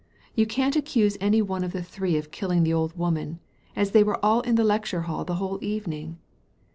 You 0.33 0.47
can't 0.47 0.75
accuse 0.75 1.15
any 1.21 1.43
one 1.43 1.63
of 1.63 1.73
the 1.73 1.83
three 1.83 2.17
of 2.17 2.31
killing 2.31 2.63
the 2.63 2.73
old 2.73 2.97
woman, 2.97 3.37
as 3.75 3.91
they 3.91 4.03
were 4.03 4.17
all 4.25 4.41
in 4.41 4.55
the 4.55 4.63
lecture 4.63 5.01
hall 5.01 5.23
the 5.25 5.35
whole 5.35 5.63
evening. 5.63 6.17